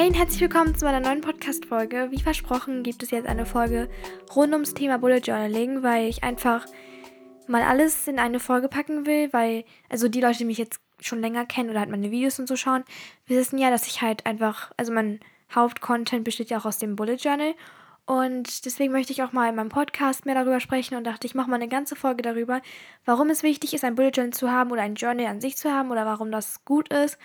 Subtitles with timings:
[0.00, 2.08] Hey und herzlich willkommen zu meiner neuen Podcast-Folge.
[2.10, 3.90] Wie versprochen gibt es jetzt eine Folge
[4.34, 6.64] rund ums Thema Bullet Journaling, weil ich einfach
[7.46, 11.20] mal alles in eine Folge packen will, weil, also die Leute, die mich jetzt schon
[11.20, 12.82] länger kennen oder halt meine Videos und so schauen,
[13.26, 15.20] wissen ja, dass ich halt einfach, also mein
[15.54, 17.54] Hauptcontent besteht ja auch aus dem Bullet Journal
[18.06, 21.34] und deswegen möchte ich auch mal in meinem Podcast mehr darüber sprechen und dachte, ich
[21.34, 22.62] mache mal eine ganze Folge darüber,
[23.04, 25.70] warum es wichtig ist, ein Bullet Journal zu haben oder ein Journal an sich zu
[25.70, 27.18] haben oder warum das gut ist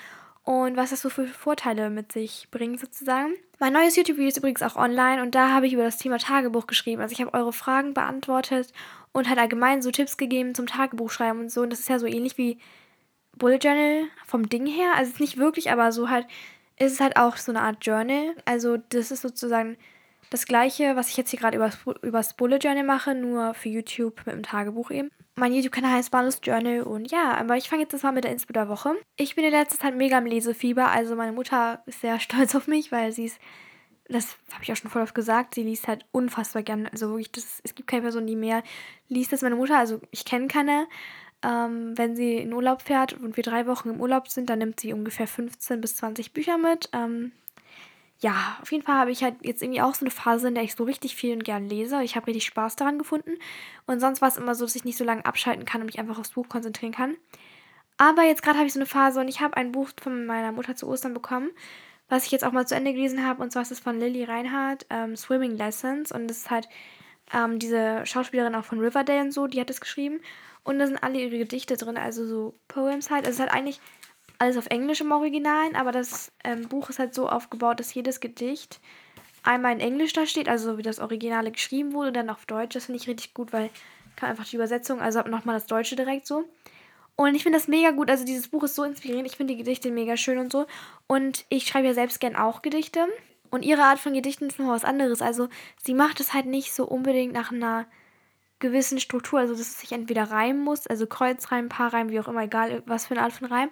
[0.46, 3.34] und was das so für Vorteile mit sich bringt sozusagen.
[3.59, 6.67] Mein neues YouTube-Video ist übrigens auch online und da habe ich über das Thema Tagebuch
[6.67, 7.02] geschrieben.
[7.02, 8.72] Also ich habe eure Fragen beantwortet
[9.12, 11.62] und halt allgemein so Tipps gegeben zum Tagebuchschreiben und so.
[11.62, 12.59] Und das ist ja so ähnlich wie
[13.38, 14.91] Bullet Journal vom Ding her.
[14.95, 16.27] Also es ist nicht wirklich, aber so halt
[16.77, 18.36] ist es halt auch so eine Art Journal.
[18.45, 19.77] Also das ist sozusagen
[20.30, 24.22] das gleiche, was ich jetzt hier gerade übers, übers Bullet Journal mache, nur für YouTube
[24.25, 25.09] mit dem Tagebuch eben.
[25.38, 28.53] Mein YouTube-Kanal heißt Balus Journal und ja, aber ich fange jetzt mal mit der Inspo
[28.53, 28.95] der Woche.
[29.17, 32.67] Ich bin in letzter Zeit mega im Lesefieber, also meine Mutter ist sehr stolz auf
[32.67, 33.39] mich, weil sie ist,
[34.08, 36.88] das habe ich auch schon voll oft gesagt, sie liest halt unfassbar gern.
[36.88, 38.64] Also wirklich, das, es gibt keine Person, die mehr
[39.09, 40.88] liest als meine Mutter, also ich kenne keine.
[41.44, 44.80] Ähm, wenn sie in Urlaub fährt und wir drei Wochen im Urlaub sind, dann nimmt
[44.80, 46.89] sie ungefähr 15 bis 20 Bücher mit.
[46.94, 47.33] Ähm,
[48.19, 50.63] ja, auf jeden Fall habe ich halt jetzt irgendwie auch so eine Phase, in der
[50.63, 52.02] ich so richtig viel und gern lese.
[52.03, 53.38] Ich habe richtig Spaß daran gefunden.
[53.88, 55.99] Und sonst war es immer so, dass ich nicht so lange abschalten kann und mich
[55.99, 57.17] einfach aufs Buch konzentrieren kann.
[57.97, 60.52] Aber jetzt gerade habe ich so eine Phase und ich habe ein Buch von meiner
[60.52, 61.52] Mutter zu Ostern bekommen,
[62.09, 63.41] was ich jetzt auch mal zu Ende gelesen habe.
[63.43, 66.11] Und zwar ist es von Lily Reinhardt, ähm, Swimming Lessons.
[66.11, 66.69] Und das ist halt
[67.33, 70.21] ähm, diese Schauspielerin auch von Riverdale und so, die hat es geschrieben.
[70.63, 73.25] Und da sind alle ihre Gedichte drin, also so Poems halt.
[73.25, 73.80] Also es ist halt eigentlich
[74.39, 78.19] alles auf Englisch im Original, aber das ähm, Buch ist halt so aufgebaut, dass jedes
[78.19, 78.80] Gedicht
[79.44, 82.73] einmal in Englisch da steht, also wie das Originale geschrieben wurde, dann auf Deutsch.
[82.73, 83.69] Das finde ich richtig gut, weil
[84.16, 86.45] kann einfach die Übersetzung, also nochmal das Deutsche direkt so.
[87.16, 88.09] Und ich finde das mega gut.
[88.09, 89.27] Also dieses Buch ist so inspirierend.
[89.27, 90.66] Ich finde die Gedichte mega schön und so.
[91.08, 93.08] Und ich schreibe ja selbst gern auch Gedichte.
[93.49, 95.22] Und ihre Art von Gedichten ist noch was anderes.
[95.22, 95.47] Also
[95.81, 97.86] sie macht es halt nicht so unbedingt nach einer
[98.60, 99.39] gewissen Struktur.
[99.39, 103.05] Also dass es sich entweder reimen muss, also Kreuzreim, Paarreim, wie auch immer, egal was
[103.05, 103.70] für eine Art von Reim.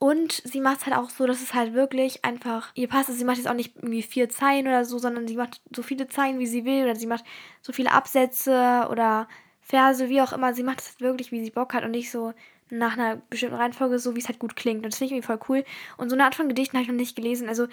[0.00, 3.10] Und sie macht es halt auch so, dass es halt wirklich einfach ihr passt.
[3.10, 5.82] Also sie macht jetzt auch nicht irgendwie vier Zeilen oder so, sondern sie macht so
[5.82, 6.84] viele Zeilen, wie sie will.
[6.84, 7.22] Oder sie macht
[7.60, 9.28] so viele Absätze oder
[9.60, 10.54] Verse, wie auch immer.
[10.54, 12.32] Sie macht es halt wirklich, wie sie Bock hat und nicht so
[12.70, 14.78] nach einer bestimmten Reihenfolge, so wie es halt gut klingt.
[14.78, 15.64] Und das finde ich irgendwie voll cool.
[15.98, 17.50] Und so eine Art von Gedichten habe ich noch nicht gelesen.
[17.50, 17.66] Also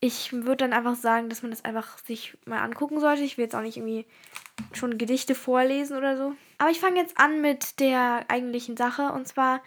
[0.00, 3.22] ich würde dann einfach sagen, dass man das einfach sich mal angucken sollte.
[3.22, 4.04] Ich will jetzt auch nicht irgendwie
[4.74, 6.34] schon Gedichte vorlesen oder so.
[6.58, 9.12] Aber ich fange jetzt an mit der eigentlichen Sache.
[9.12, 9.62] Und zwar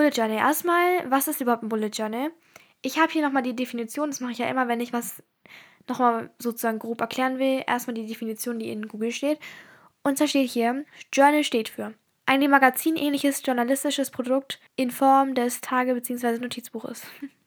[0.00, 0.38] Bullet Journal.
[0.38, 2.30] Erstmal, was ist überhaupt ein Bullet Journal?
[2.80, 5.22] Ich habe hier nochmal die Definition, das mache ich ja immer, wenn ich was
[5.86, 7.62] nochmal sozusagen grob erklären will.
[7.66, 9.38] Erstmal die Definition, die in Google steht.
[10.02, 11.92] Und zwar steht hier, Journal steht für
[12.24, 16.38] ein dem Magazin ähnliches journalistisches Produkt in Form des Tage- bzw.
[16.38, 17.02] Notizbuches.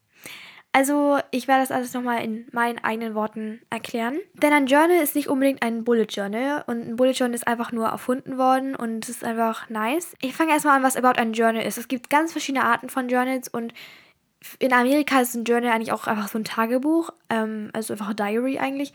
[0.75, 4.17] Also, ich werde das alles nochmal in meinen eigenen Worten erklären.
[4.34, 6.63] Denn ein Journal ist nicht unbedingt ein Bullet Journal.
[6.66, 10.16] Und ein Bullet Journal ist einfach nur erfunden worden und es ist einfach nice.
[10.19, 11.78] Ich fange erstmal an, was überhaupt ein Journal ist.
[11.78, 13.72] Es gibt ganz verschiedene Arten von Journals und
[14.57, 17.11] in Amerika ist ein Journal eigentlich auch einfach so ein Tagebuch.
[17.29, 18.94] Ähm, also einfach ein Diary eigentlich.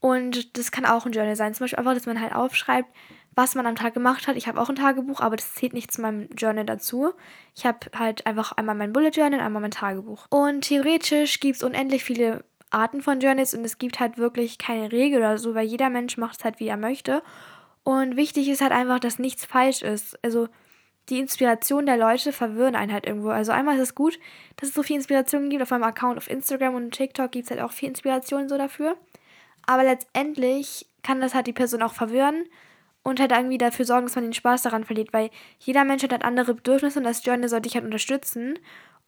[0.00, 1.54] Und das kann auch ein Journal sein.
[1.54, 2.90] Zum Beispiel einfach, dass man halt aufschreibt,
[3.34, 4.36] was man am Tag gemacht hat.
[4.36, 7.12] Ich habe auch ein Tagebuch, aber das zählt nicht zu meinem Journal dazu.
[7.54, 10.26] Ich habe halt einfach einmal mein Bullet Journal, einmal mein Tagebuch.
[10.30, 14.90] Und theoretisch gibt es unendlich viele Arten von Journals und es gibt halt wirklich keine
[14.92, 17.22] Regel oder so, weil jeder Mensch macht es halt, wie er möchte.
[17.82, 20.18] Und wichtig ist halt einfach, dass nichts falsch ist.
[20.24, 20.48] Also
[21.10, 23.28] die Inspiration der Leute verwirren einen halt irgendwo.
[23.28, 24.18] Also einmal ist es gut,
[24.56, 25.62] dass es so viel Inspiration gibt.
[25.62, 28.96] Auf meinem Account auf Instagram und TikTok gibt es halt auch viel Inspiration so dafür.
[29.66, 32.44] Aber letztendlich kann das halt die Person auch verwirren
[33.04, 36.10] und halt irgendwie dafür sorgen, dass man den Spaß daran verliert, weil jeder Mensch hat
[36.10, 38.58] halt andere Bedürfnisse und das Journal sollte dich halt unterstützen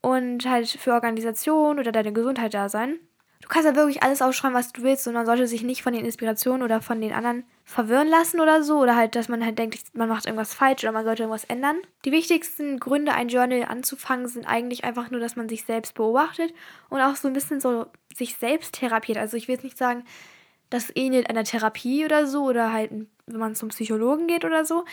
[0.01, 3.01] und halt für Organisation oder deine Gesundheit da sein.
[3.41, 5.93] Du kannst halt wirklich alles aufschreiben, was du willst und man sollte sich nicht von
[5.93, 9.59] den Inspirationen oder von den anderen verwirren lassen oder so oder halt, dass man halt
[9.59, 11.77] denkt, man macht irgendwas falsch oder man sollte irgendwas ändern.
[12.05, 16.53] Die wichtigsten Gründe, ein Journal anzufangen, sind eigentlich einfach nur, dass man sich selbst beobachtet
[16.89, 19.19] und auch so ein bisschen so sich selbst therapiert.
[19.19, 20.04] Also ich will jetzt nicht sagen,
[20.71, 22.91] das ähnelt einer Therapie oder so oder halt,
[23.27, 24.84] wenn man zum Psychologen geht oder so.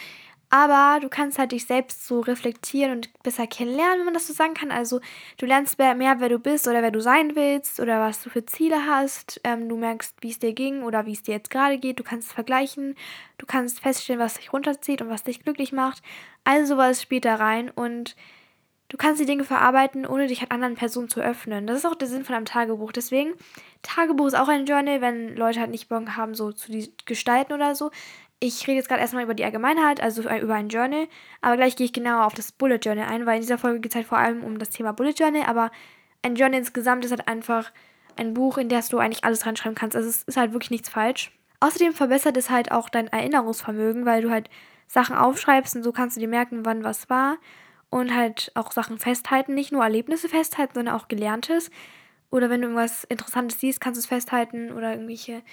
[0.50, 4.34] Aber du kannst halt dich selbst so reflektieren und besser kennenlernen, wenn man das so
[4.34, 4.70] sagen kann.
[4.70, 5.02] Also
[5.38, 8.46] du lernst mehr, wer du bist oder wer du sein willst oder was du für
[8.46, 9.42] Ziele hast.
[9.44, 11.98] Ähm, du merkst, wie es dir ging oder wie es dir jetzt gerade geht.
[11.98, 12.96] Du kannst es vergleichen.
[13.40, 16.04] Du kannst feststellen, was dich runterzieht und was dich glücklich macht.
[16.44, 18.16] Also sowas spielt da rein und
[18.94, 21.66] Du kannst die Dinge verarbeiten, ohne dich an anderen Personen zu öffnen.
[21.66, 22.92] Das ist auch der Sinn von einem Tagebuch.
[22.92, 23.34] Deswegen,
[23.82, 26.72] Tagebuch ist auch ein Journal, wenn Leute halt nicht Bock haben, so zu
[27.06, 27.90] gestalten oder so.
[28.46, 31.08] Ich rede jetzt gerade erstmal über die Allgemeinheit, also über ein Journal,
[31.40, 33.94] aber gleich gehe ich genauer auf das Bullet Journal ein, weil in dieser Folge geht
[33.94, 35.72] es halt vor allem um das Thema Bullet Journal, aber
[36.24, 37.72] ein Journal insgesamt ist halt einfach
[38.18, 39.96] ein Buch, in das du eigentlich alles reinschreiben kannst.
[39.96, 41.32] Also es ist halt wirklich nichts falsch.
[41.62, 44.50] Außerdem verbessert es halt auch dein Erinnerungsvermögen, weil du halt
[44.88, 47.38] Sachen aufschreibst und so kannst du dir merken, wann was war
[47.92, 51.72] und halt auch Sachen festhalten, nicht nur Erlebnisse festhalten, sondern auch Gelerntes.
[52.30, 55.44] Oder wenn du irgendwas Interessantes siehst, kannst du es festhalten oder irgendwelche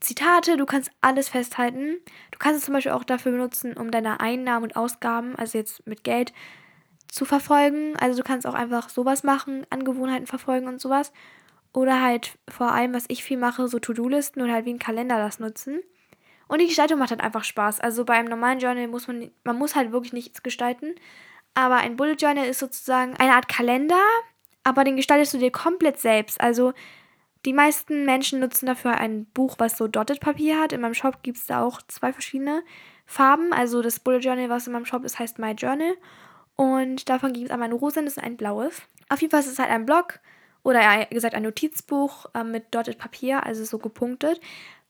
[0.00, 1.96] Zitate, du kannst alles festhalten.
[2.30, 5.86] Du kannst es zum Beispiel auch dafür benutzen, um deine Einnahmen und Ausgaben, also jetzt
[5.86, 6.32] mit Geld,
[7.08, 7.96] zu verfolgen.
[7.96, 11.12] Also du kannst auch einfach sowas machen, Angewohnheiten verfolgen und sowas.
[11.72, 15.18] Oder halt vor allem, was ich viel mache, so To-Do-Listen oder halt wie ein Kalender
[15.18, 15.80] das nutzen.
[16.48, 17.80] Und die Gestaltung macht halt einfach Spaß.
[17.80, 20.94] Also bei einem normalen Journal muss man, man muss halt wirklich nichts gestalten.
[21.54, 24.00] Aber ein Bullet Journal ist sozusagen eine Art Kalender,
[24.64, 26.40] aber den gestaltest du dir komplett selbst.
[26.40, 26.72] Also
[27.44, 30.72] die meisten Menschen nutzen dafür ein Buch, was so Dotted Papier hat.
[30.72, 32.62] In meinem Shop gibt es da auch zwei verschiedene
[33.06, 33.52] Farben.
[33.52, 35.94] Also das Bullet Journal, was in meinem Shop ist, heißt My Journal.
[36.56, 38.82] Und davon gibt es einmal ein rosa und ein blaues.
[39.08, 40.18] Auf jeden Fall ist es halt ein Blog
[40.64, 44.40] oder ja, gesagt ein Notizbuch äh, mit Dotted Papier, also so gepunktet.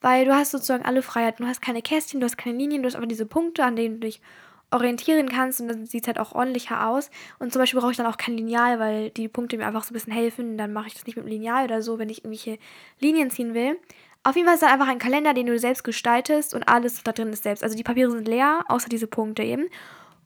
[0.01, 1.45] Weil du hast sozusagen alle Freiheiten.
[1.45, 4.01] Du hast keine Kästchen, du hast keine Linien, du hast einfach diese Punkte, an denen
[4.01, 4.23] du dich
[4.71, 7.11] orientieren kannst und dann sieht es halt auch ordentlicher aus.
[7.39, 9.91] Und zum Beispiel brauche ich dann auch kein Lineal, weil die Punkte mir einfach so
[9.91, 10.59] ein bisschen helfen.
[10.59, 12.59] Dann mache ich das nicht mit dem Lineal oder so, wenn ich irgendwelche
[13.01, 13.79] Linien ziehen will.
[14.25, 17.13] Auf jeden Fall ist es einfach ein Kalender, den du selbst gestaltest und alles da
[17.13, 17.63] drin ist selbst.
[17.63, 19.69] Also die Papiere sind leer, außer diese Punkte eben.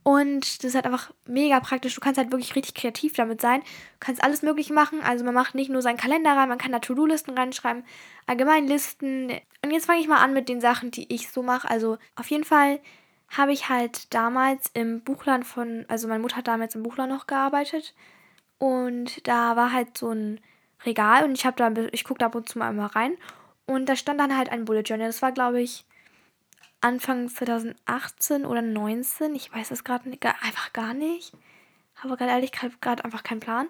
[0.02, 1.94] Und das ist halt einfach mega praktisch.
[1.94, 3.60] Du kannst halt wirklich richtig kreativ damit sein.
[3.60, 3.66] Du
[4.00, 5.00] kannst alles Mögliche machen.
[5.02, 7.84] Also man macht nicht nur seinen Kalender rein, man kann da To-Do-Listen reinschreiben,
[8.26, 9.30] allgemein Listen.
[9.62, 11.70] Und jetzt fange ich mal an mit den Sachen, die ich so mache.
[11.70, 12.80] Also auf jeden Fall
[13.36, 17.26] habe ich halt damals im Buchladen von, also meine Mutter hat damals im Buchladen noch
[17.26, 17.94] gearbeitet
[18.58, 20.40] und da war halt so ein
[20.84, 23.16] Regal und ich habe da, ich gucke da ab und zu mal immer rein
[23.66, 25.06] und da stand dann halt ein Bullet Journal.
[25.06, 25.84] Das war, glaube ich,
[26.80, 29.34] Anfang 2018 oder 19.
[29.34, 30.10] Ich weiß es gerade
[30.42, 31.32] einfach gar nicht.
[31.96, 33.68] Habe gerade ehrlich gerade einfach keinen Plan.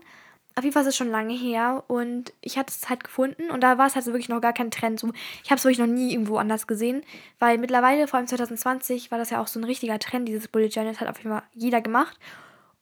[0.54, 3.62] Auf jeden Fall ist es schon lange her und ich hatte es halt gefunden und
[3.62, 5.00] da war es halt wirklich noch gar kein Trend.
[5.00, 5.10] So,
[5.42, 7.02] ich habe es wirklich noch nie irgendwo anders gesehen,
[7.38, 10.28] weil mittlerweile, vor allem 2020, war das ja auch so ein richtiger Trend.
[10.28, 12.18] Dieses Bullet Journal hat auf jeden Fall jeder gemacht.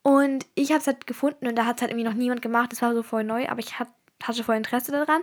[0.03, 2.73] Und ich habe es halt gefunden und da hat es halt irgendwie noch niemand gemacht.
[2.73, 3.89] Das war so voll neu, aber ich hat,
[4.23, 5.23] hatte voll Interesse daran.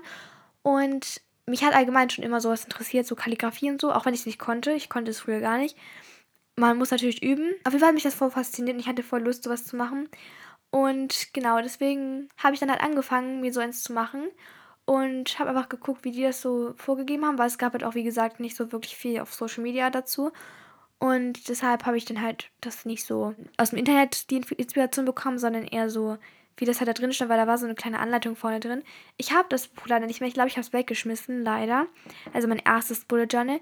[0.62, 4.22] Und mich hat allgemein schon immer sowas interessiert, so Kalligrafie und so, auch wenn ich
[4.22, 4.72] es nicht konnte.
[4.72, 5.78] Ich konnte es früher gar nicht.
[6.56, 7.54] Man muss natürlich üben.
[7.64, 9.76] Auf jeden Fall hat mich das voll fasziniert und ich hatte voll Lust, sowas zu
[9.76, 10.10] machen.
[10.78, 14.28] Und genau, deswegen habe ich dann halt angefangen, mir so eins zu machen.
[14.86, 17.96] Und habe einfach geguckt, wie die das so vorgegeben haben, weil es gab halt auch,
[17.96, 20.32] wie gesagt, nicht so wirklich viel auf Social Media dazu.
[21.00, 25.40] Und deshalb habe ich dann halt das nicht so aus dem Internet die Inspiration bekommen,
[25.40, 26.20] sondern eher so,
[26.58, 28.84] wie das halt da drin stand, weil da war so eine kleine Anleitung vorne drin.
[29.18, 30.28] Ich habe das Buch leider nicht mehr.
[30.28, 31.88] Ich glaube, ich habe es weggeschmissen, leider.
[32.34, 33.60] Also mein erstes Bullet Journal.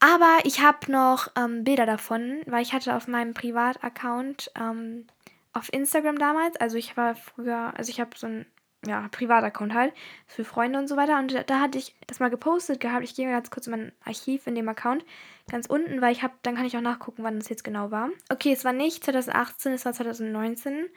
[0.00, 5.06] Aber ich habe noch ähm, Bilder davon, weil ich hatte auf meinem Privataccount ähm,
[5.52, 6.56] auf Instagram damals.
[6.56, 8.46] Also ich war früher, also ich habe so ein
[8.86, 9.92] ja, Privataccount halt
[10.26, 11.18] für Freunde und so weiter.
[11.18, 13.04] Und da hatte ich das mal gepostet gehabt.
[13.04, 15.04] Ich gehe mal ganz kurz in mein Archiv in dem Account
[15.50, 18.10] ganz unten, weil ich habe, dann kann ich auch nachgucken, wann das jetzt genau war.
[18.30, 20.88] Okay, es war nicht 2018, es war 2019.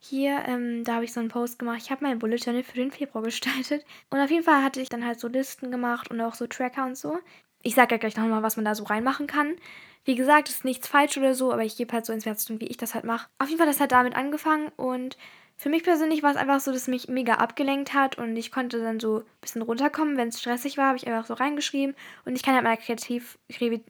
[0.00, 1.78] Hier, ähm, da habe ich so einen Post gemacht.
[1.82, 3.84] Ich habe mein Bullet Journal für den Februar gestaltet.
[4.10, 6.84] Und auf jeden Fall hatte ich dann halt so Listen gemacht und auch so Tracker
[6.84, 7.18] und so.
[7.62, 9.56] Ich sage ja gleich nochmal, was man da so reinmachen kann.
[10.04, 12.76] Wie gesagt, ist nichts falsch oder so, aber ich gebe halt so Inspiration, wie ich
[12.76, 13.28] das halt mache.
[13.38, 15.16] Auf jeden Fall hat das halt damit angefangen und
[15.60, 18.80] für mich persönlich war es einfach so, dass mich mega abgelenkt hat und ich konnte
[18.80, 20.16] dann so ein bisschen runterkommen.
[20.16, 23.38] Wenn es stressig war, habe ich einfach so reingeschrieben und ich kann halt meiner Kreativ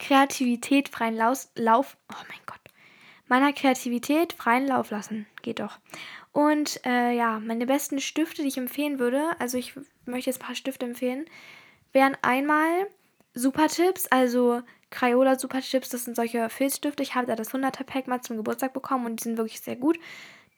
[0.00, 2.60] Kreativität freien Lauf, Lauf, oh mein Gott,
[3.28, 5.26] meiner Kreativität freien Lauf lassen.
[5.42, 5.78] Geht doch.
[6.32, 10.46] Und äh, ja, meine besten Stifte, die ich empfehlen würde, also ich möchte jetzt ein
[10.46, 11.24] paar Stifte empfehlen,
[11.94, 12.86] wären einmal
[13.32, 17.02] Super Tipps, also Crayola Super Chips, das sind solche Filzstifte.
[17.02, 19.76] Ich habe da das 100er Pack mal zum Geburtstag bekommen und die sind wirklich sehr
[19.76, 19.98] gut.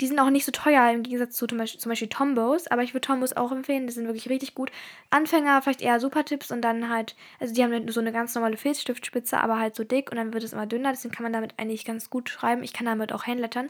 [0.01, 2.83] Die sind auch nicht so teuer im Gegensatz zu zum Beispiel, zum Beispiel Tombos, aber
[2.83, 4.71] ich würde Tombos auch empfehlen, die sind wirklich richtig gut.
[5.09, 8.59] Anfänger vielleicht eher Super Tipps und dann halt, also die haben so eine ganz normale
[8.59, 11.55] Filzstiftspitze, aber halt so dick und dann wird es immer dünner, deswegen kann man damit
[11.57, 12.63] eigentlich ganz gut schreiben.
[12.63, 13.69] Ich kann damit auch Handlettern.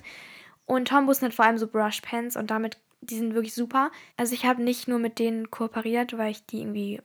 [0.64, 3.92] Und Tombos sind halt vor allem so Brush Pens und damit, die sind wirklich super.
[4.16, 7.00] Also ich habe nicht nur mit denen kooperiert, weil ich die irgendwie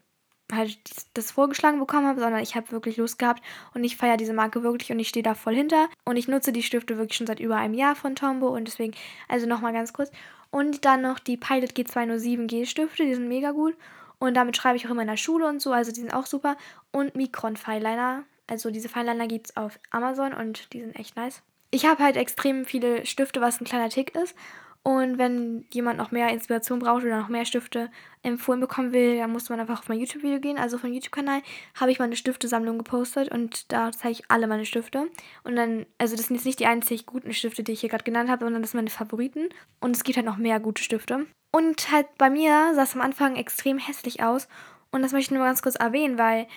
[0.55, 0.77] halt
[1.13, 3.43] das vorgeschlagen bekommen habe, sondern ich habe wirklich Lust gehabt
[3.73, 6.51] und ich feiere diese Marke wirklich und ich stehe da voll hinter und ich nutze
[6.51, 8.93] die Stifte wirklich schon seit über einem Jahr von Tombow und deswegen,
[9.27, 10.11] also nochmal ganz kurz.
[10.49, 13.75] Und dann noch die Pilot G207 G-Stifte, die sind mega gut
[14.19, 16.25] und damit schreibe ich auch immer in der Schule und so, also die sind auch
[16.25, 16.57] super.
[16.91, 21.41] Und Micron Fineliner, also diese Fineliner gibt es auf Amazon und die sind echt nice.
[21.71, 24.35] Ich habe halt extrem viele Stifte, was ein kleiner Tick ist
[24.83, 27.91] und wenn jemand noch mehr Inspiration braucht oder noch mehr Stifte
[28.23, 30.57] empfohlen bekommen will, dann muss man einfach auf mein YouTube-Video gehen.
[30.57, 31.43] Also auf meinem YouTube-Kanal
[31.79, 35.07] habe ich meine Stiftesammlung gepostet und da zeige ich alle meine Stifte.
[35.43, 38.03] Und dann, also das sind jetzt nicht die einzig guten Stifte, die ich hier gerade
[38.03, 39.49] genannt habe, sondern das sind meine Favoriten.
[39.81, 41.27] Und es gibt halt noch mehr gute Stifte.
[41.51, 44.47] Und halt bei mir sah es am Anfang extrem hässlich aus.
[44.91, 46.47] Und das möchte ich nur ganz kurz erwähnen, weil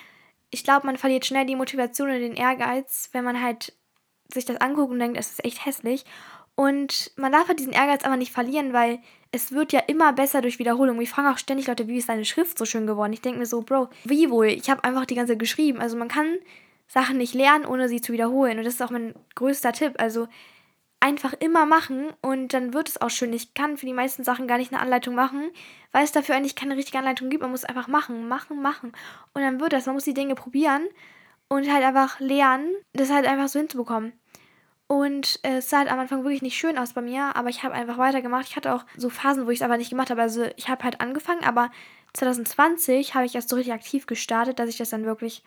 [0.49, 3.73] ich glaube, man verliert schnell die Motivation und den Ehrgeiz, wenn man halt
[4.33, 6.05] sich das anguckt und denkt, es ist echt hässlich.
[6.55, 8.99] Und man darf halt diesen Ehrgeiz aber nicht verlieren, weil
[9.31, 11.01] es wird ja immer besser durch Wiederholung.
[11.01, 13.11] Ich frage auch ständig Leute, wie ist deine Schrift so schön geworden?
[13.11, 14.47] Ich denke mir so, Bro, wie wohl?
[14.47, 15.81] Ich habe einfach die ganze Zeit geschrieben.
[15.81, 16.37] Also man kann
[16.87, 18.57] Sachen nicht lernen, ohne sie zu wiederholen.
[18.57, 19.95] Und das ist auch mein größter Tipp.
[19.97, 20.27] Also
[21.05, 23.31] einfach immer machen und dann wird es auch schön.
[23.33, 25.51] Ich kann für die meisten Sachen gar nicht eine Anleitung machen,
[25.91, 27.43] weil es dafür eigentlich keine richtige Anleitung gibt.
[27.43, 28.91] Man muss einfach machen, machen, machen.
[29.33, 29.85] Und dann wird das.
[29.85, 30.87] Man muss die Dinge probieren
[31.47, 34.13] und halt einfach lernen, das halt einfach so hinzubekommen.
[34.87, 37.73] Und es sah halt am Anfang wirklich nicht schön aus bei mir, aber ich habe
[37.73, 38.47] einfach weitergemacht.
[38.47, 40.21] Ich hatte auch so Phasen, wo ich es aber nicht gemacht habe.
[40.21, 41.71] Also ich habe halt angefangen, aber
[42.13, 45.43] 2020 habe ich erst so richtig aktiv gestartet, dass ich das dann wirklich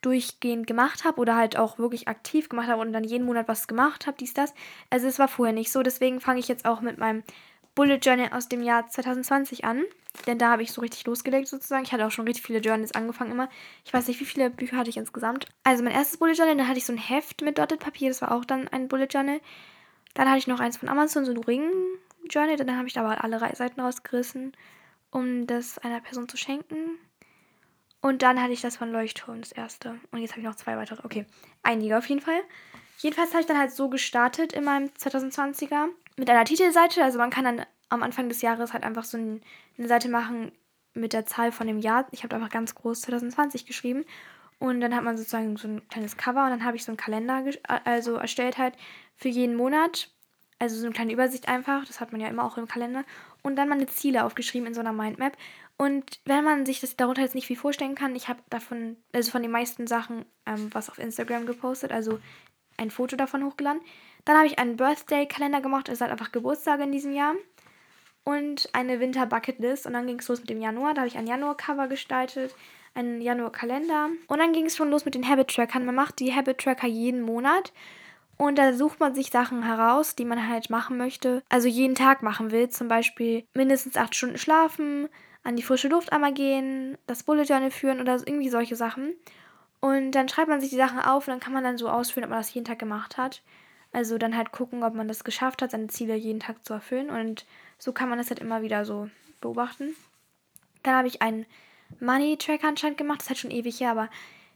[0.00, 3.68] durchgehend gemacht habe oder halt auch wirklich aktiv gemacht habe und dann jeden Monat was
[3.68, 4.54] gemacht habe, dies, das.
[4.88, 7.22] Also es war vorher nicht so, deswegen fange ich jetzt auch mit meinem
[7.74, 9.84] Bullet Journal aus dem Jahr 2020 an.
[10.26, 11.84] Denn da habe ich so richtig losgelegt sozusagen.
[11.84, 13.48] Ich hatte auch schon richtig viele Journals angefangen immer.
[13.84, 15.46] Ich weiß nicht, wie viele Bücher hatte ich insgesamt.
[15.62, 18.20] Also mein erstes Bullet Journal, da hatte ich so ein Heft mit Dotted Papier, das
[18.20, 19.40] war auch dann ein Bullet Journal.
[20.14, 21.70] Dann hatte ich noch eins von Amazon, so ein Ring
[22.28, 22.56] Journal.
[22.56, 24.52] Dann habe ich da aber alle Seiten rausgerissen,
[25.10, 26.98] um das einer Person zu schenken.
[28.00, 30.00] Und dann hatte ich das von Leuchtturm, das erste.
[30.10, 31.04] Und jetzt habe ich noch zwei weitere.
[31.04, 31.26] Okay,
[31.62, 32.40] einige auf jeden Fall.
[32.98, 35.88] Jedenfalls habe ich dann halt so gestartet in meinem 2020er
[36.20, 37.02] mit einer Titelseite.
[37.02, 39.40] Also man kann dann am Anfang des Jahres halt einfach so ein,
[39.78, 40.52] eine Seite machen
[40.92, 42.06] mit der Zahl von dem Jahr.
[42.10, 44.04] Ich habe einfach ganz groß 2020 geschrieben.
[44.58, 46.98] Und dann hat man sozusagen so ein kleines Cover und dann habe ich so einen
[46.98, 47.42] Kalender
[47.84, 48.74] also erstellt halt
[49.16, 50.10] für jeden Monat.
[50.58, 51.86] Also so eine kleine Übersicht einfach.
[51.86, 53.04] Das hat man ja immer auch im Kalender.
[53.42, 55.38] Und dann meine Ziele aufgeschrieben in so einer Mindmap.
[55.78, 59.30] Und wenn man sich das darunter jetzt nicht viel vorstellen kann, ich habe davon, also
[59.30, 62.20] von den meisten Sachen ähm, was auf Instagram gepostet, also
[62.76, 63.80] ein Foto davon hochgeladen.
[64.24, 67.34] Dann habe ich einen Birthday-Kalender gemacht, es hat einfach Geburtstage in diesem Jahr.
[68.24, 69.86] Und eine Winter-Bucketlist.
[69.86, 70.94] Und dann ging es los mit dem Januar.
[70.94, 72.54] Da habe ich ein Januar-Cover gestaltet,
[72.94, 74.10] einen Januar-Kalender.
[74.28, 75.86] Und dann ging es schon los mit den Habit-Trackern.
[75.86, 77.72] Man macht die Habit-Tracker jeden Monat.
[78.36, 81.42] Und da sucht man sich Sachen heraus, die man halt machen möchte.
[81.50, 82.70] Also jeden Tag machen will.
[82.70, 85.08] Zum Beispiel mindestens acht Stunden schlafen,
[85.42, 89.14] an die frische Luft einmal gehen, das Bullet Journal führen oder irgendwie solche Sachen.
[89.80, 92.24] Und dann schreibt man sich die Sachen auf und dann kann man dann so ausführen,
[92.24, 93.42] ob man das jeden Tag gemacht hat.
[93.92, 97.10] Also dann halt gucken, ob man das geschafft hat, seine Ziele jeden Tag zu erfüllen.
[97.10, 97.44] Und
[97.78, 99.08] so kann man das halt immer wieder so
[99.40, 99.94] beobachten.
[100.82, 101.46] Dann habe ich einen
[101.98, 103.18] Money Tracker anscheinend gemacht.
[103.18, 104.08] Das ist halt schon ewig her, aber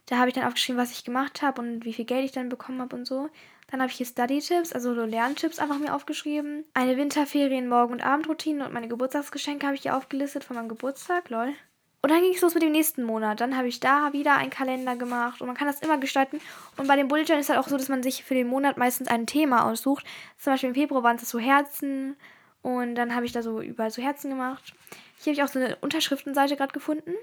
[0.07, 2.49] da habe ich dann aufgeschrieben, was ich gemacht habe und wie viel Geld ich dann
[2.49, 3.29] bekommen habe und so.
[3.69, 6.65] Dann habe ich hier Study-Tipps, also so Lerntipps einfach mir aufgeschrieben.
[6.75, 11.31] Eine Winterferien, Morgen- und Abendroutine und meine Geburtstagsgeschenke habe ich hier aufgelistet von meinem Geburtstag,
[11.31, 11.55] lol.
[12.05, 13.41] Und dann ging es los mit dem nächsten Monat.
[13.41, 16.39] Dann habe ich da wieder einen Kalender gemacht und man kann das immer gestalten.
[16.77, 18.77] Und bei den Bullet Journal ist halt auch so, dass man sich für den Monat
[18.77, 20.05] meistens ein Thema aussucht.
[20.37, 22.17] Zum Beispiel im Februar waren es so Herzen
[22.61, 24.75] und dann habe ich da so überall so Herzen gemacht.
[25.19, 27.15] Hier habe ich auch so eine Unterschriftenseite gerade gefunden,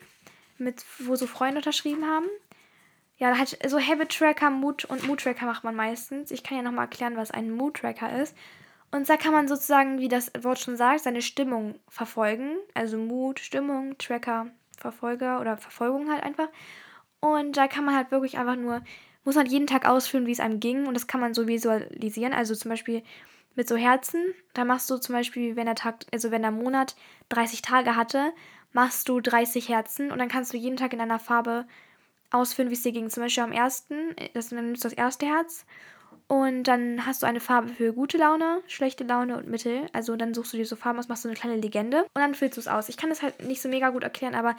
[0.58, 2.26] mit, wo so Freunde unterschrieben haben
[3.22, 6.32] ja, halt so Habit Tracker Mood und Mood Tracker macht man meistens.
[6.32, 8.36] Ich kann ja nochmal erklären, was ein Mood Tracker ist.
[8.90, 12.58] Und da kann man sozusagen, wie das Wort schon sagt, seine Stimmung verfolgen.
[12.74, 14.48] Also Mood, Stimmung, Tracker,
[14.82, 16.50] Verfolger oder Verfolgung halt einfach.
[17.20, 18.82] Und da kann man halt wirklich einfach nur,
[19.24, 20.88] muss man jeden Tag ausführen, wie es einem ging.
[20.88, 22.34] Und das kann man so visualisieren.
[22.34, 23.04] Also zum Beispiel
[23.56, 24.34] mit so Herzen.
[24.54, 26.96] Da machst du zum Beispiel, wenn der Tag, also wenn der Monat
[27.30, 28.34] 30 Tage hatte,
[28.74, 31.66] machst du 30 Herzen und dann kannst du jeden Tag in einer Farbe
[32.32, 33.10] ausführen, wie es dir ging.
[33.10, 35.66] Zum Beispiel am ersten, das, dann nimmst du das erste Herz
[36.28, 39.88] und dann hast du eine Farbe für gute Laune, schlechte Laune und Mittel.
[39.94, 42.36] Also dann suchst du dir so Farben aus, machst du eine kleine Legende und dann
[42.36, 42.90] füllst du es aus.
[42.90, 44.56] Ich kann das halt nicht so mega gut erklären, aber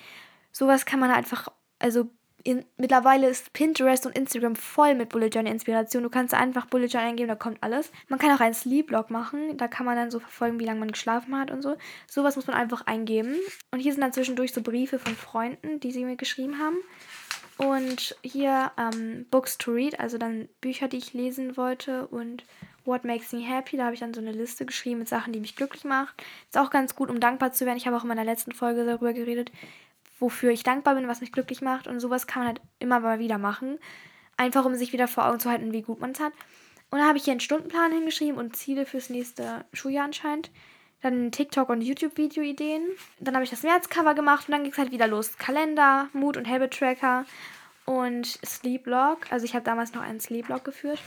[0.53, 2.11] sowas kann man halt einfach, also
[2.45, 6.03] in, mittlerweile ist Pinterest und Instagram voll mit Bullet Journal Inspiration.
[6.03, 7.93] Du kannst einfach Bullet Journal eingeben, da kommt alles.
[8.09, 10.81] Man kann auch einen Sleep Log machen, da kann man dann so verfolgen, wie lange
[10.81, 11.77] man geschlafen hat und so.
[12.07, 13.37] Sowas muss man einfach eingeben.
[13.71, 16.77] Und hier sind dann zwischendurch so Briefe von Freunden, die sie mir geschrieben haben.
[17.59, 22.45] Und hier ähm, Books to Read, also dann Bücher, die ich lesen wollte und
[22.85, 23.77] What Makes Me Happy.
[23.77, 26.11] Da habe ich dann so eine Liste geschrieben mit Sachen, die mich glücklich machen.
[26.49, 27.77] Ist auch ganz gut, um dankbar zu werden.
[27.77, 29.53] Ich habe auch in meiner letzten Folge darüber geredet,
[30.19, 31.87] wofür ich dankbar bin, was mich glücklich macht.
[31.87, 33.79] Und sowas kann man halt immer mal wieder machen.
[34.37, 36.33] Einfach, um sich wieder vor Augen zu halten, wie gut man es hat.
[36.91, 40.51] Und da habe ich hier einen Stundenplan hingeschrieben und Ziele fürs nächste Schuljahr anscheinend.
[41.03, 42.83] Dann TikTok- und YouTube-Video-Ideen.
[43.21, 45.37] Dann habe ich das März-Cover gemacht und dann ging es halt wieder los.
[45.37, 47.25] Kalender, Mood- und Habit-Tracker
[47.85, 49.31] und Sleep-Log.
[49.31, 51.01] Also ich habe damals noch einen Sleep-Log geführt.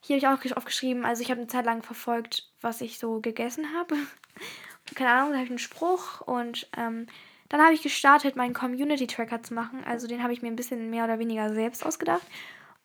[0.00, 3.20] Hier habe ich auch aufgeschrieben, also ich habe eine Zeit lang verfolgt, was ich so
[3.20, 3.96] gegessen habe.
[4.94, 7.06] Keine Ahnung, da habe ich einen Spruch und ähm,
[7.48, 9.82] dann habe ich gestartet, meinen Community-Tracker zu machen.
[9.84, 12.22] Also den habe ich mir ein bisschen mehr oder weniger selbst ausgedacht.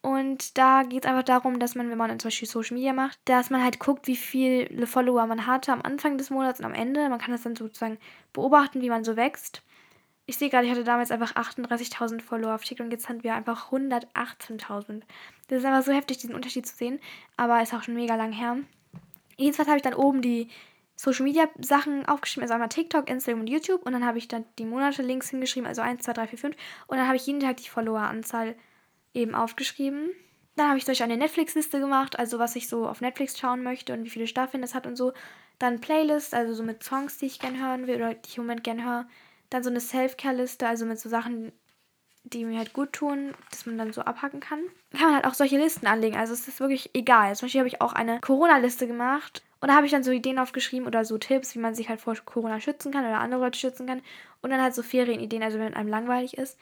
[0.04, 3.18] Und da geht es einfach darum, dass man, wenn man zum Beispiel Social Media macht,
[3.24, 6.74] dass man halt guckt, wie viele Follower man hatte am Anfang des Monats und am
[6.74, 7.08] Ende.
[7.08, 7.98] Man kann das dann sozusagen
[8.34, 9.62] beobachten, wie man so wächst.
[10.26, 13.34] Ich sehe gerade, ich hatte damals einfach 38.000 Follower auf TikTok und jetzt haben wir
[13.34, 15.04] einfach 118.000.
[15.48, 17.00] Das ist einfach so heftig, diesen Unterschied zu sehen.
[17.38, 18.58] Aber ist auch schon mega lang her.
[19.38, 20.50] Jedenfalls habe ich dann oben die
[20.98, 23.86] Social Media Sachen aufgeschrieben, also einmal TikTok, Instagram und YouTube.
[23.86, 26.56] Und dann habe ich dann die Monate Links hingeschrieben, also 1, 2, 3, 4, 5.
[26.88, 28.56] Und dann habe ich jeden Tag die Followeranzahl
[29.14, 30.10] eben aufgeschrieben.
[30.56, 33.94] Dann habe ich durch eine Netflix-Liste gemacht, also was ich so auf Netflix schauen möchte
[33.94, 35.14] und wie viele Staffeln das hat und so.
[35.58, 38.44] Dann Playlist, also so mit Songs, die ich gerne hören will oder die ich im
[38.44, 39.08] Moment gerne höre.
[39.50, 41.52] Dann so eine Self-Care-Liste, also mit so Sachen,
[42.24, 44.62] die mir halt gut tun, dass man dann so abhacken kann.
[44.92, 46.16] Kann man halt auch solche Listen anlegen.
[46.16, 47.36] Also es ist wirklich egal.
[47.36, 49.44] Zum Beispiel habe ich auch eine Corona-Liste gemacht.
[49.60, 52.02] Und da habe ich dann so Ideen aufgeschrieben oder so Tipps, wie man sich halt
[52.02, 54.02] vor Corona schützen kann oder andere Leute schützen kann.
[54.42, 56.60] Und dann halt so Ferienideen, also wenn einem langweilig ist.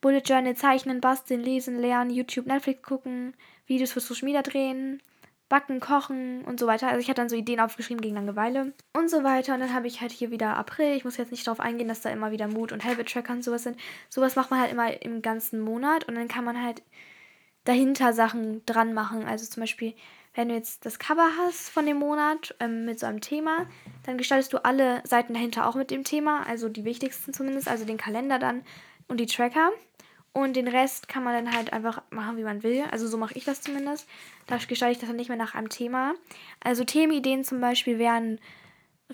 [0.00, 3.34] Bullet Journal zeichnen, basteln, lesen, lernen, YouTube, Netflix gucken,
[3.66, 5.02] Videos für Social Media drehen,
[5.48, 6.88] Backen, Kochen und so weiter.
[6.88, 9.54] Also ich hatte dann so Ideen aufgeschrieben gegen Langeweile und so weiter.
[9.54, 10.94] Und dann habe ich halt hier wieder April.
[10.94, 13.42] Ich muss jetzt nicht darauf eingehen, dass da immer wieder Mood und Habit Tracker und
[13.42, 13.78] sowas sind.
[14.10, 16.82] Sowas macht man halt immer im ganzen Monat und dann kann man halt
[17.64, 19.24] dahinter Sachen dran machen.
[19.24, 19.94] Also zum Beispiel,
[20.34, 23.66] wenn du jetzt das Cover hast von dem Monat ähm, mit so einem Thema,
[24.04, 27.84] dann gestaltest du alle Seiten dahinter auch mit dem Thema, also die wichtigsten zumindest, also
[27.84, 28.64] den Kalender dann
[29.08, 29.70] und die Tracker.
[30.32, 32.84] Und den Rest kann man dann halt einfach machen, wie man will.
[32.90, 34.08] Also so mache ich das zumindest.
[34.46, 36.14] Da gestalte ich das dann nicht mehr nach einem Thema.
[36.60, 38.38] Also Themenideen zum Beispiel wären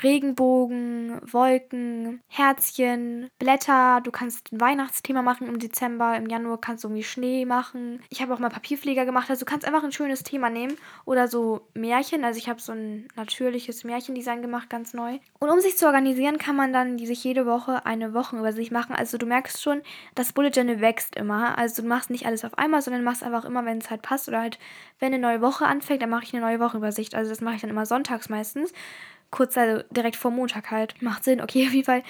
[0.02, 4.00] Regenbogen, Wolken, Herzchen, Blätter.
[4.02, 6.16] Du kannst ein Weihnachtsthema machen im Dezember.
[6.16, 8.02] Im Januar kannst du irgendwie Schnee machen.
[8.10, 9.30] Ich habe auch mal Papierflieger gemacht.
[9.30, 10.76] Also du kannst einfach ein schönes Thema nehmen.
[11.04, 12.24] Oder so Märchen.
[12.24, 15.18] Also ich habe so ein natürliches Märchendesign gemacht, ganz neu.
[15.38, 18.96] Und um sich zu organisieren, kann man dann sich jede Woche eine Wochenübersicht machen.
[18.96, 19.82] Also du merkst schon,
[20.16, 21.56] das Bullet Journal wächst immer.
[21.56, 24.28] Also du machst nicht alles auf einmal, sondern machst einfach immer, wenn es halt passt.
[24.28, 24.58] Oder halt,
[24.98, 27.14] wenn eine neue Woche anfängt, dann mache ich eine neue Wochenübersicht.
[27.14, 28.72] Also das mache ich dann immer sonntags meistens
[29.34, 31.02] kurz also direkt vor Montag halt.
[31.02, 32.02] Macht Sinn, okay, auf jeden Fall.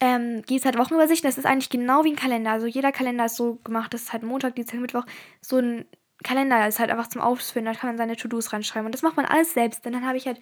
[0.00, 1.28] Ähm, gibt es halt Wochenübersichten.
[1.28, 2.50] Das ist eigentlich genau wie ein Kalender.
[2.50, 5.04] Also jeder Kalender ist so gemacht, dass es halt Montag, Dienstag, Mittwoch
[5.40, 5.84] so ein
[6.22, 7.66] Kalender ist halt einfach zum Ausfüllen.
[7.66, 8.86] Da kann man seine To-Dos reinschreiben.
[8.86, 9.84] Und das macht man alles selbst.
[9.84, 10.40] Denn dann habe ich halt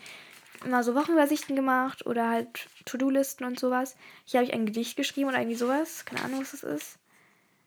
[0.64, 3.96] immer so Wochenübersichten gemacht oder halt To-Do-Listen und sowas.
[4.24, 6.04] Hier habe ich ein Gedicht geschrieben oder irgendwie sowas.
[6.04, 6.98] Keine Ahnung, was das ist.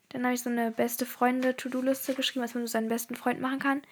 [0.08, 3.58] Dann habe ich so eine beste Freunde-To-Do-Liste geschrieben, was man mit seinen besten Freund machen
[3.58, 3.82] kann.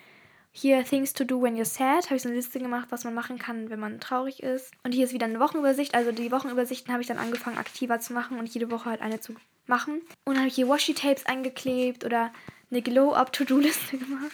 [0.57, 2.05] Hier Things to do when you're sad.
[2.05, 4.71] Habe ich so eine Liste gemacht, was man machen kann, wenn man traurig ist.
[4.85, 5.97] Und hier ist wieder eine Wochenübersicht.
[5.97, 9.19] Also die Wochenübersichten habe ich dann angefangen aktiver zu machen und jede Woche halt eine
[9.19, 9.35] zu
[9.67, 10.01] machen.
[10.25, 12.33] Und dann habe ich hier Washi-Tapes eingeklebt oder
[12.71, 14.31] eine Glow-Up-To-Do-Liste gemacht.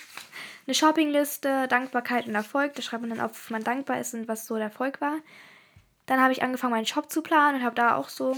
[0.66, 2.74] Eine Shopping-Liste, Dankbarkeit und Erfolg.
[2.74, 5.16] Da schreibt man dann auf, wofür man dankbar ist und was so der Erfolg war.
[6.10, 8.36] Dann habe ich angefangen, meinen Shop zu planen und habe da auch so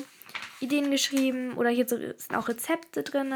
[0.61, 3.33] Ideen geschrieben oder hier sind auch Rezepte drin,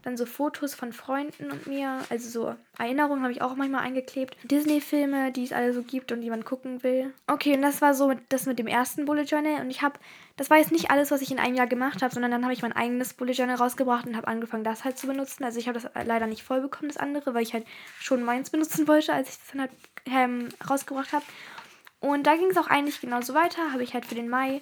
[0.00, 4.38] dann so Fotos von Freunden und mir, also so Erinnerungen habe ich auch manchmal eingeklebt.
[4.44, 7.12] Disney-Filme, die es alle so gibt und die man gucken will.
[7.26, 10.00] Okay, und das war so das mit dem ersten Bullet Journal und ich habe,
[10.38, 12.54] das war jetzt nicht alles, was ich in einem Jahr gemacht habe, sondern dann habe
[12.54, 15.44] ich mein eigenes Bullet Journal rausgebracht und habe angefangen, das halt zu benutzen.
[15.44, 17.66] Also ich habe das leider nicht voll bekommen, das andere, weil ich halt
[18.00, 19.70] schon meins benutzen wollte, als ich das dann halt
[20.06, 21.24] ähm, rausgebracht habe.
[22.04, 24.60] Und da ging es auch eigentlich genauso weiter, habe ich halt für den Mai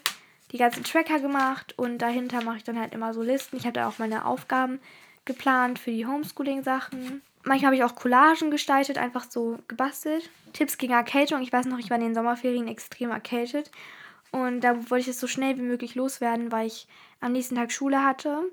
[0.52, 3.56] die ganzen Tracker gemacht und dahinter mache ich dann halt immer so Listen.
[3.56, 4.78] Ich habe da auch meine Aufgaben
[5.24, 7.20] geplant für die Homeschooling-Sachen.
[7.42, 10.30] Manchmal habe ich auch Collagen gestaltet, einfach so gebastelt.
[10.52, 11.42] Tipps gegen Erkältung.
[11.42, 13.72] Ich weiß noch, ich war in den Sommerferien extrem erkältet.
[14.30, 16.86] Und da wollte ich es so schnell wie möglich loswerden, weil ich
[17.20, 18.44] am nächsten Tag Schule hatte.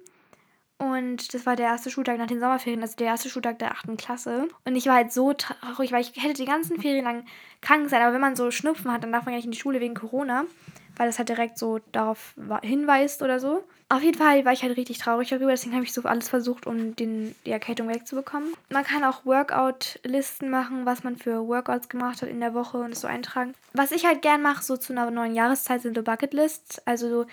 [0.79, 3.97] Und das war der erste Schultag nach den Sommerferien, also der erste Schultag der 8.
[3.97, 4.47] Klasse.
[4.65, 7.25] Und ich war halt so traurig, weil ich hätte die ganzen Ferien lang
[7.61, 8.01] krank sein.
[8.01, 9.93] Aber wenn man so Schnupfen hat, dann darf man ja nicht in die Schule wegen
[9.93, 10.45] Corona
[10.99, 13.63] weil das halt direkt so darauf hinweist oder so.
[13.87, 16.67] Auf jeden Fall war ich halt richtig traurig darüber, deswegen habe ich so alles versucht,
[16.67, 18.53] um den, die Erkältung wegzubekommen.
[18.69, 22.91] Man kann auch Workout-Listen machen, was man für Workouts gemacht hat in der Woche und
[22.91, 23.53] es so eintragen.
[23.73, 26.85] Was ich halt gern mache, so zu einer neuen Jahreszeit, sind so Bucketlists.
[26.85, 27.25] Also so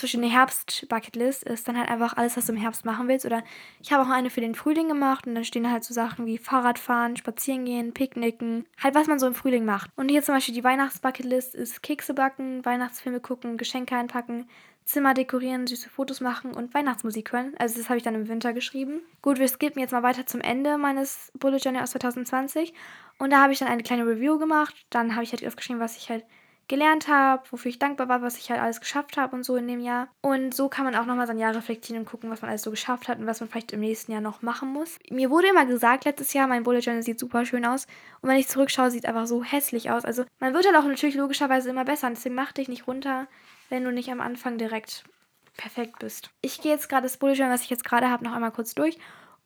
[0.00, 3.26] zwischen der Herbst-Bucketlist ist dann halt einfach alles, was du im Herbst machen willst.
[3.26, 3.42] Oder
[3.82, 6.38] ich habe auch eine für den Frühling gemacht und dann stehen halt so Sachen wie
[6.38, 8.66] Fahrradfahren, Spazierengehen, Picknicken.
[8.82, 9.90] Halt, was man so im Frühling macht.
[9.96, 14.48] Und hier zum Beispiel die Weihnachts-Bucketlist ist Kekse backen, Weihnachtsfilme gucken, Geschenke einpacken,
[14.86, 17.52] Zimmer dekorieren, süße Fotos machen und Weihnachtsmusik hören.
[17.58, 19.02] Also das habe ich dann im Winter geschrieben.
[19.22, 22.72] Gut, wir skippen jetzt mal weiter zum Ende meines Bullet Journal aus 2020.
[23.18, 24.74] Und da habe ich dann eine kleine Review gemacht.
[24.88, 26.24] Dann habe ich halt aufgeschrieben, was ich halt
[26.70, 29.66] gelernt habe, wofür ich dankbar war, was ich halt alles geschafft habe und so in
[29.66, 30.08] dem Jahr.
[30.22, 32.70] Und so kann man auch nochmal sein Jahr reflektieren und gucken, was man alles so
[32.70, 34.98] geschafft hat und was man vielleicht im nächsten Jahr noch machen muss.
[35.10, 37.86] Mir wurde immer gesagt, letztes Jahr, mein Bullet Journal sieht super schön aus.
[38.22, 40.04] Und wenn ich zurückschaue, sieht es einfach so hässlich aus.
[40.04, 42.06] Also man wird halt auch natürlich logischerweise immer besser.
[42.06, 43.26] Und deswegen mach dich nicht runter,
[43.68, 45.04] wenn du nicht am Anfang direkt
[45.56, 46.30] perfekt bist.
[46.40, 48.74] Ich gehe jetzt gerade das Bullet Journal, was ich jetzt gerade habe, noch einmal kurz
[48.74, 48.96] durch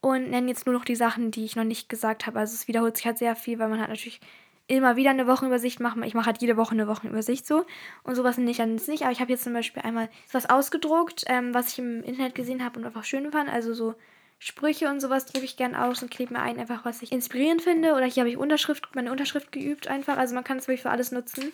[0.03, 2.39] und nenne jetzt nur noch die Sachen, die ich noch nicht gesagt habe.
[2.39, 4.21] Also es wiederholt sich halt sehr viel, weil man halt natürlich
[4.67, 5.97] immer wieder eine Wochenübersicht macht.
[6.05, 7.65] Ich mache halt jede Woche eine Wochenübersicht so.
[8.03, 9.03] Und sowas nicht dann nicht.
[9.03, 12.65] Aber ich habe jetzt zum Beispiel einmal was ausgedruckt, ähm, was ich im Internet gesehen
[12.65, 13.51] habe und einfach schön fand.
[13.51, 13.95] Also so
[14.39, 17.63] Sprüche und sowas drucke ich gern aus und klebe mir ein, einfach was ich inspirierend
[17.63, 17.95] finde.
[17.95, 20.17] Oder hier habe ich Unterschrift, meine Unterschrift geübt einfach.
[20.17, 21.53] Also man kann es wirklich für alles nutzen.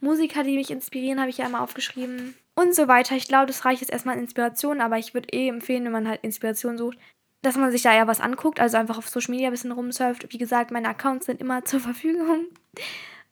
[0.00, 2.34] Musiker, die mich inspirieren, habe ich ja einmal aufgeschrieben.
[2.54, 3.16] Und so weiter.
[3.16, 6.08] Ich glaube, das reicht jetzt erstmal an Inspiration, aber ich würde eh empfehlen, wenn man
[6.08, 6.98] halt Inspiration sucht,
[7.42, 10.26] dass man sich da ja was anguckt, also einfach auf Social Media ein bisschen rumsurft.
[10.32, 12.46] Wie gesagt, meine Accounts sind immer zur Verfügung.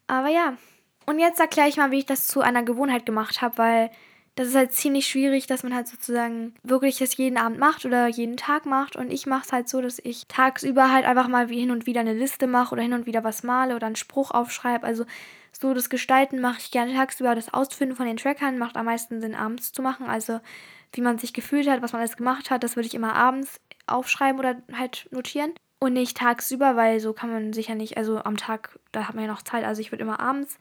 [0.07, 0.57] Aber ja.
[1.07, 3.91] Und jetzt erkläre ich mal, wie ich das zu einer Gewohnheit gemacht habe, weil
[4.39, 8.07] das ist halt ziemlich schwierig, dass man halt sozusagen wirklich das jeden Abend macht oder
[8.07, 8.95] jeden Tag macht.
[8.95, 11.87] Und ich mache es halt so, dass ich tagsüber halt einfach mal wie hin und
[11.87, 14.87] wieder eine Liste mache oder hin und wieder was male oder einen Spruch aufschreibe.
[14.87, 15.07] Also
[15.51, 17.35] so das Gestalten mache ich gerne tagsüber.
[17.35, 20.07] Das Ausfinden von den Trackern macht am meisten Sinn, abends zu machen.
[20.07, 20.41] Also
[20.93, 23.61] wie man sich gefühlt hat, was man alles gemacht hat, das würde ich immer abends
[23.91, 25.53] aufschreiben oder halt notieren.
[25.81, 29.25] Und nicht tagsüber, weil so kann man sicher nicht, also am Tag, da hat man
[29.25, 29.65] ja noch Zeit.
[29.65, 30.59] Also ich würde immer abends,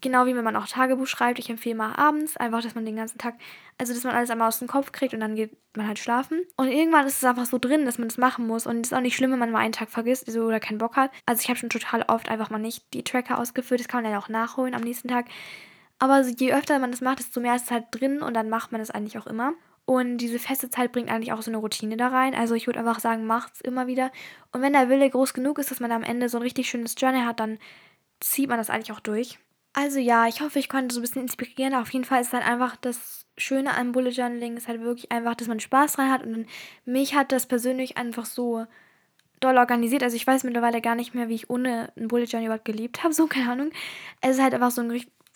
[0.00, 2.94] genau wie wenn man auch Tagebuch schreibt, ich empfehle mal abends, einfach, dass man den
[2.94, 3.34] ganzen Tag,
[3.78, 6.42] also dass man alles einmal aus dem Kopf kriegt und dann geht man halt schlafen.
[6.56, 8.66] Und irgendwann ist es einfach so drin, dass man das machen muss.
[8.66, 10.78] Und es ist auch nicht schlimm, wenn man mal einen Tag vergisst also, oder keinen
[10.78, 11.10] Bock hat.
[11.26, 13.80] Also ich habe schon total oft einfach mal nicht die Tracker ausgeführt.
[13.80, 15.26] Das kann man dann auch nachholen am nächsten Tag.
[15.98, 18.72] Aber je öfter man das macht, desto mehr ist es halt drin und dann macht
[18.72, 19.54] man das eigentlich auch immer.
[19.86, 22.34] Und diese feste Zeit bringt eigentlich auch so eine Routine da rein.
[22.34, 24.10] Also ich würde einfach sagen, macht's immer wieder.
[24.52, 26.94] Und wenn der Wille groß genug ist, dass man am Ende so ein richtig schönes
[26.96, 27.58] Journal hat, dann
[28.20, 29.38] zieht man das eigentlich auch durch.
[29.74, 31.74] Also ja, ich hoffe, ich konnte so ein bisschen inspirieren.
[31.74, 35.34] Auf jeden Fall ist halt einfach das Schöne an Bullet Journaling ist halt wirklich einfach,
[35.34, 36.24] dass man Spaß dran hat.
[36.24, 36.46] Und
[36.84, 38.66] mich hat das persönlich einfach so
[39.40, 40.02] doll organisiert.
[40.02, 43.02] Also ich weiß mittlerweile gar nicht mehr, wie ich ohne ein Bullet Journal überhaupt gelebt
[43.02, 43.12] habe.
[43.12, 43.70] So, keine Ahnung.
[44.20, 44.88] Es ist halt einfach so ein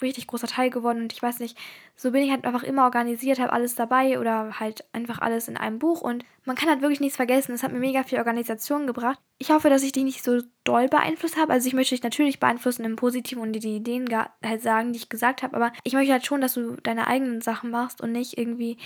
[0.03, 1.59] richtig großer Teil geworden und ich weiß nicht,
[1.97, 5.57] so bin ich halt einfach immer organisiert, habe alles dabei oder halt einfach alles in
[5.57, 7.53] einem Buch und man kann halt wirklich nichts vergessen.
[7.53, 9.19] Es hat mir mega viel Organisation gebracht.
[9.39, 11.53] Ich hoffe, dass ich dich nicht so doll beeinflusst habe.
[11.53, 14.07] Also ich möchte dich natürlich beeinflussen im Positiven und dir die Ideen
[14.45, 17.41] halt sagen, die ich gesagt habe, aber ich möchte halt schon, dass du deine eigenen
[17.41, 18.79] Sachen machst und nicht irgendwie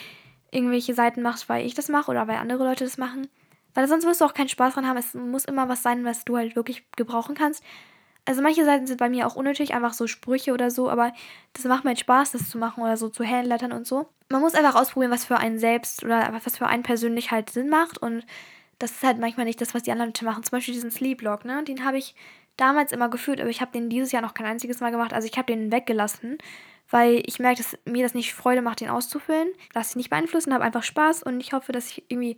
[0.51, 3.29] irgendwelche Seiten machst, weil ich das mache oder weil andere Leute das machen.
[3.75, 4.99] Weil sonst wirst du auch keinen Spaß dran haben.
[4.99, 7.65] Es muss immer was sein, was du halt wirklich gebrauchen kannst.
[8.25, 11.13] Also manche Seiten sind bei mir auch unnötig, einfach so Sprüche oder so, aber
[11.55, 14.07] das macht mir halt Spaß, das zu machen oder so zu Handlettern und so.
[14.29, 17.69] Man muss einfach ausprobieren, was für einen selbst oder was für einen persönlich halt Sinn
[17.69, 18.25] macht und
[18.79, 20.43] das ist halt manchmal nicht das, was die anderen Leute machen.
[20.43, 21.63] Zum Beispiel diesen Sleep-Log, ne?
[21.65, 22.15] Den habe ich
[22.57, 25.13] damals immer geführt, aber ich habe den dieses Jahr noch kein einziges Mal gemacht.
[25.13, 26.39] Also ich habe den weggelassen,
[26.91, 29.49] weil ich merke, dass mir das nicht Freude macht, den auszufüllen.
[29.75, 32.37] Lass dich nicht beeinflussen, habe einfach Spaß und ich hoffe, dass ich irgendwie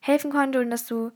[0.00, 1.12] helfen konnte und dass du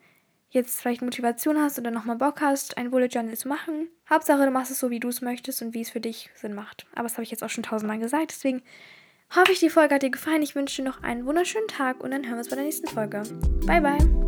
[0.51, 3.89] jetzt vielleicht Motivation hast oder nochmal Bock hast, ein Bullet Journal zu machen.
[4.09, 6.55] Hauptsache, du machst es so, wie du es möchtest und wie es für dich Sinn
[6.55, 6.87] macht.
[6.93, 8.31] Aber das habe ich jetzt auch schon tausendmal gesagt.
[8.31, 8.63] Deswegen
[9.35, 10.43] hoffe ich, die Folge hat dir gefallen.
[10.43, 12.89] Ich wünsche dir noch einen wunderschönen Tag und dann hören wir uns bei der nächsten
[12.89, 13.23] Folge.
[13.67, 14.28] Bye, bye.